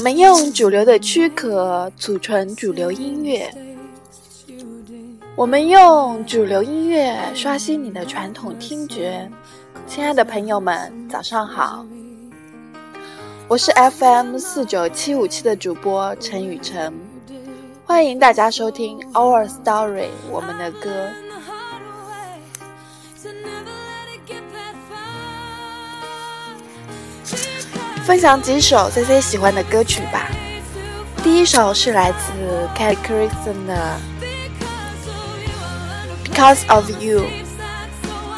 [0.00, 3.52] 我们用主流的躯壳储存主流音乐，
[5.36, 9.30] 我们用主流音乐刷新你的传统听觉。
[9.86, 11.84] 亲爱的朋友们，早上好，
[13.46, 16.90] 我是 FM 四九七五七的主播陈雨辰，
[17.84, 21.08] 欢迎大家收听 Our Story 我们的歌。
[28.10, 30.26] 分享几首 C C 喜欢的歌曲吧。
[31.22, 32.32] 第一首是来自
[32.76, 33.96] Kelly Clarkson 的
[36.28, 37.20] 《Because of You》，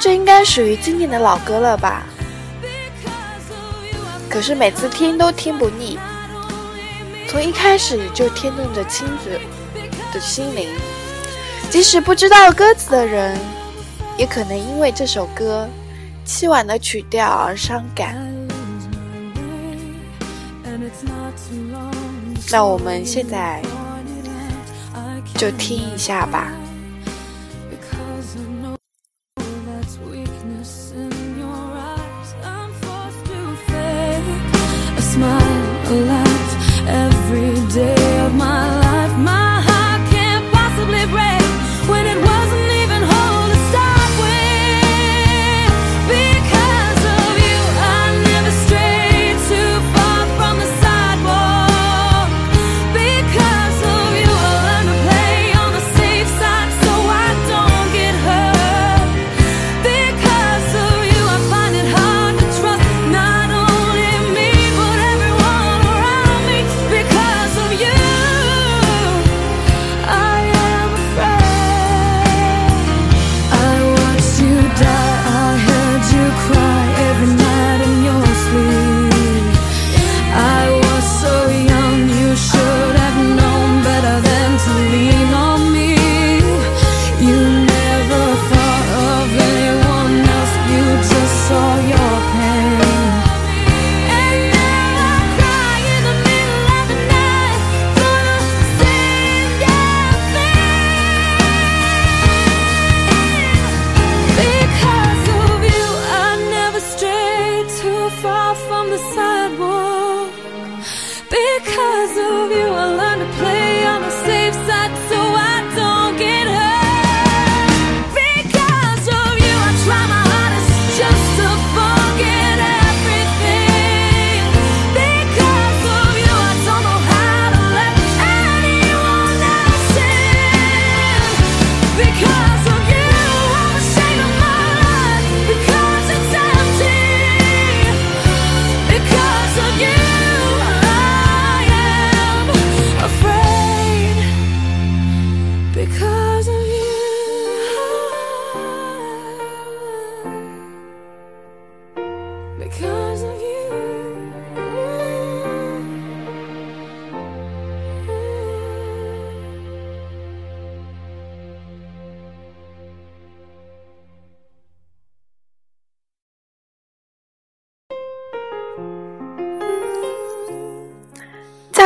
[0.00, 2.02] 这应该属于经典的老歌了吧？
[4.28, 6.00] 可是每次听都听不腻，
[7.28, 9.40] 从一开始就牵动着亲子
[10.12, 10.68] 的心灵。
[11.70, 13.38] 即使不知道歌词的人，
[14.16, 15.68] 也可能因为这首歌
[16.26, 18.39] 凄婉的曲调而伤感。
[22.50, 23.62] 那我们现在
[25.36, 26.52] 就听一下吧。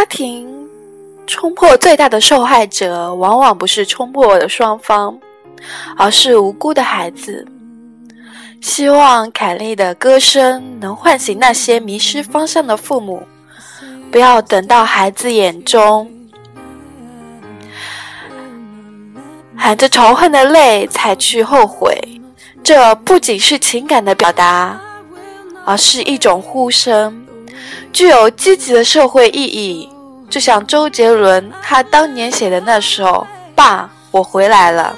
[0.00, 0.48] 家庭
[1.26, 5.14] 冲破最大的受害者，往往不是冲破的双方，
[5.94, 7.46] 而是无辜的孩子。
[8.62, 13.22] 希望凯莉的歌声能唤醒那些迷失方向的父母，
[14.10, 16.10] 不要等到孩子眼中
[19.54, 21.94] 含着仇恨的泪才去后悔。
[22.62, 24.80] 这不仅是情感的表达，
[25.66, 27.26] 而是一种呼声。
[27.92, 29.88] 具有积极的社会意义，
[30.28, 34.96] 就像周杰伦他当年写的那首《爸，我回来了》。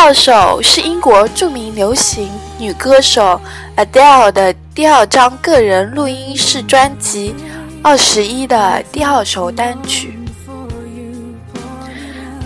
[0.00, 3.38] 第二首是英国著名流行女歌手
[3.76, 7.34] Adele 的第二张个人录音室专辑
[7.82, 10.18] 《二十一》的第二首单曲，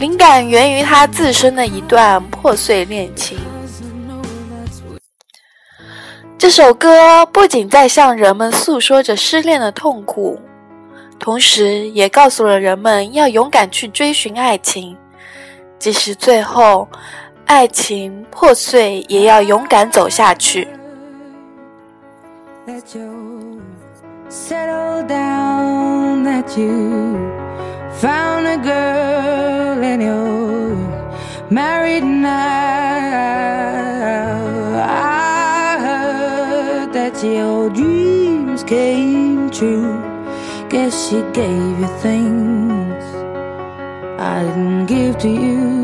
[0.01, 3.39] 灵感源于她自身的一段破碎恋情。
[6.37, 10.41] 这首歌不仅在向人们诉说着失恋的痛苦，
[11.21, 14.97] 同时也告诉了人们要勇敢去追寻爱情。
[15.79, 16.89] 即使最后
[17.47, 20.67] 爱情破碎，也要勇敢走下去。
[37.25, 40.01] your dreams came true.
[40.69, 43.05] Guess she gave you things
[44.19, 45.84] I didn't give to you.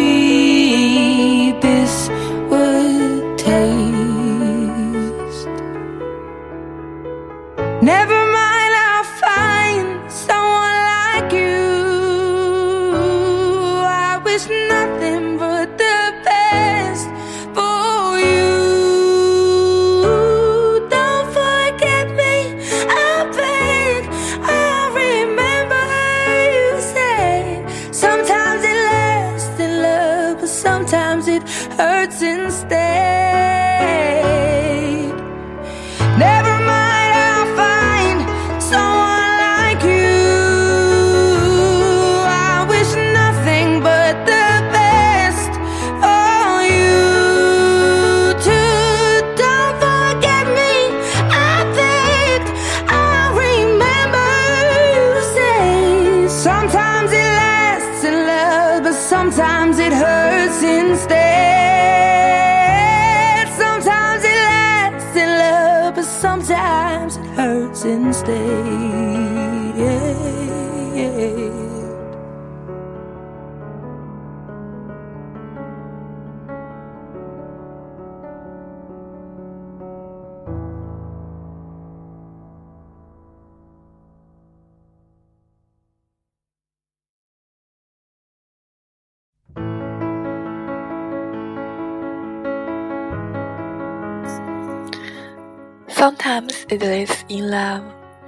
[96.01, 97.83] Sometimes it is in love,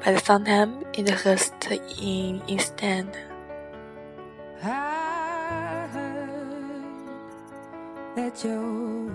[0.06, 1.50] but sometimes it hurts
[2.00, 3.08] in instead.
[8.44, 9.10] Down.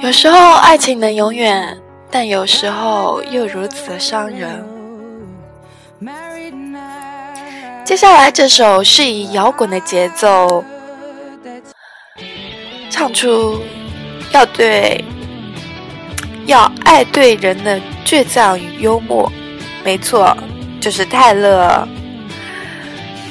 [0.00, 4.64] 有时候，爱情能永远，但有时候又如此的伤人。
[7.84, 10.64] 接下来这首是以摇滚的节奏，
[12.90, 13.60] 唱出
[14.32, 15.04] 要对
[16.45, 19.31] 要爱对人的倔强与幽默。
[19.83, 20.35] 没错，
[20.81, 21.87] 就是泰勒·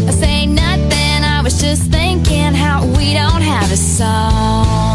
[0.07, 4.86] I say nothing, I was just thinking how we don't have a song.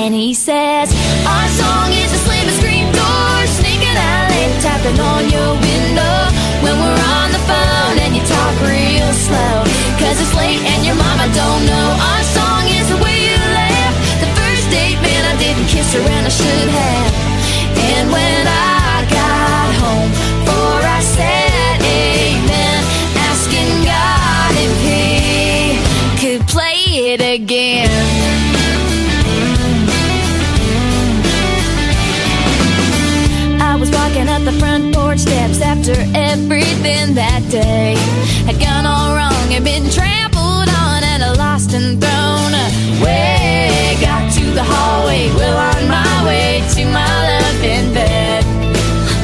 [0.00, 0.88] And he says,
[1.28, 6.16] Our song is the slam and scream door, sneaking out late, tapping on your window
[6.64, 9.60] when we're on the phone and you talk real slow.
[10.00, 13.94] Cause it's late and your mama don't know our song is the way you laugh.
[14.24, 17.12] The first date, man, I didn't kiss her and I should have.
[17.92, 20.10] And when I got home,
[20.48, 22.80] for I said amen,
[23.28, 25.76] asking God if he
[26.16, 28.39] could play it again.
[35.90, 37.94] After everything that day
[38.46, 43.96] had gone all wrong and been trampled on and lost and thrown away.
[44.00, 48.44] Got to the hallway, well on my way to my loving bed.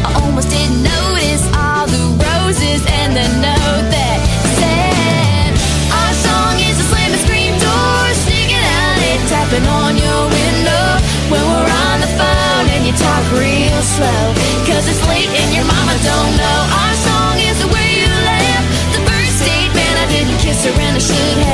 [0.03, 4.19] I almost didn't notice all the roses and the note that
[4.59, 5.51] said,
[5.93, 8.99] Our song is a slam and scream door, sneaking out
[9.31, 10.87] tapping on your window
[11.31, 14.46] when we're on the phone and you talk real slow.
[14.67, 16.59] Cause it's late and your mama don't know.
[16.83, 18.67] Our song is the way you laugh.
[18.91, 21.46] The first date, man, I didn't kiss her and I should have.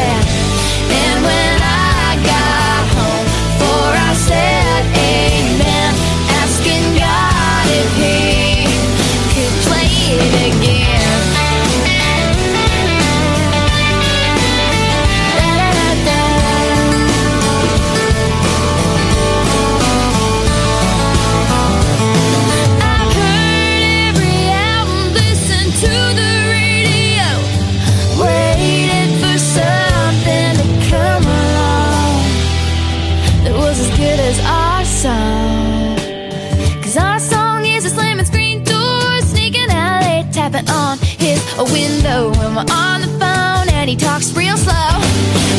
[41.58, 44.72] His window when we're on the phone and he talks real slow.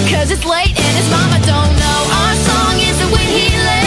[0.09, 1.99] Cause it's late and his mama don't know.
[2.21, 3.82] Our song is the way he lives.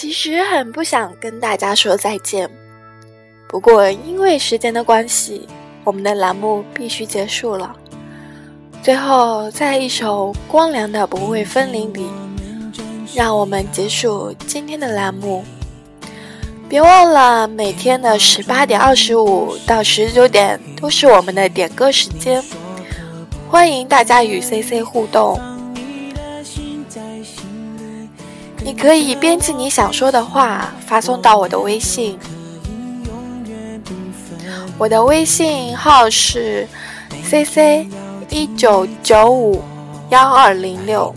[0.00, 2.48] 其实很不想跟大家说再见，
[3.48, 5.44] 不过因为时间的关系，
[5.82, 7.74] 我们的栏目必须结束了。
[8.80, 12.06] 最后，在一首光良的《不会分离》里，
[13.12, 15.44] 让我们结束今天的栏目。
[16.68, 22.40] 别忘了，每天的十八点二十五到十九点都是我们的点歌时间，
[23.50, 25.40] 欢迎大家与 C C 互动。
[28.64, 32.18] 你可以编辑你想说的话，发送到我的微信。
[34.76, 36.66] 我的微信号是
[37.24, 37.88] C C
[38.28, 39.62] 一九九五
[40.10, 41.14] 幺二零六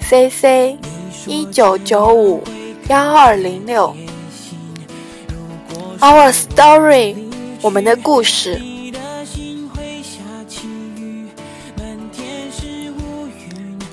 [0.00, 0.78] ，C C
[1.26, 2.42] 一九九五
[2.88, 3.94] 幺二零六。
[6.00, 7.14] Our story，
[7.60, 8.60] 我们的故事。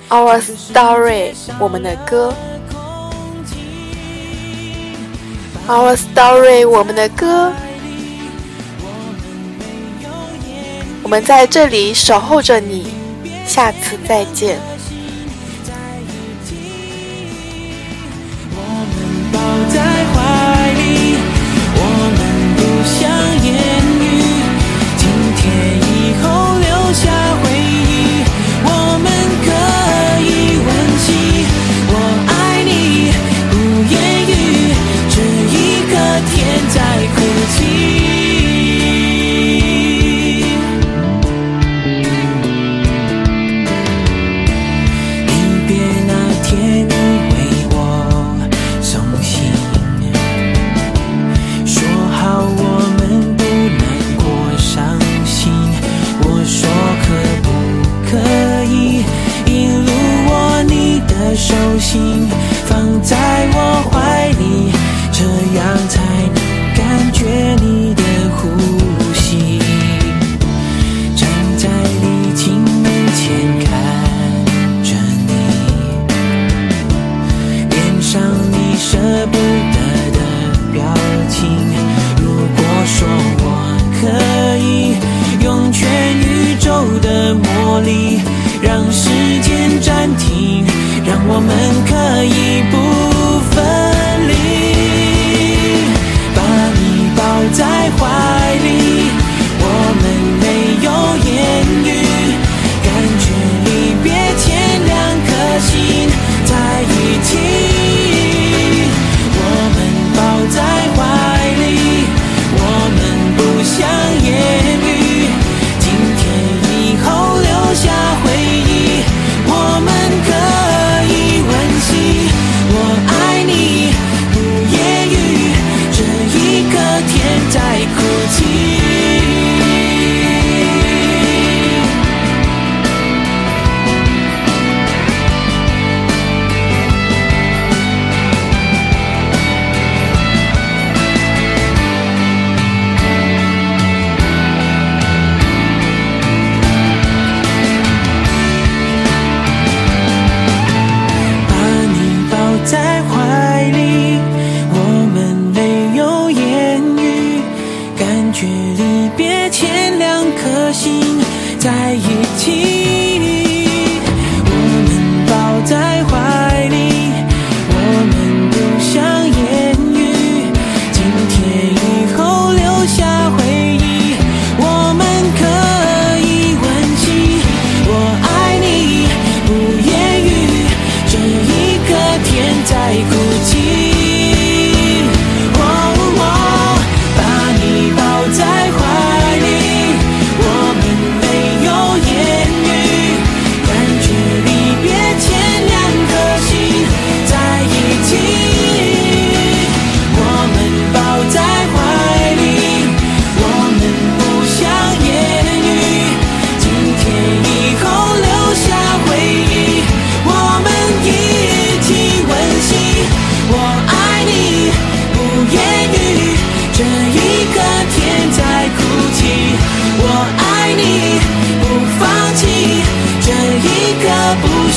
[0.10, 2.34] Our story，我们的歌。
[5.68, 7.54] Our story，我们的歌。
[11.04, 12.88] 我们在这里守候着你，
[13.46, 14.58] 下次再见。
[91.40, 91.89] 我们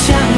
[0.07, 0.32] 샤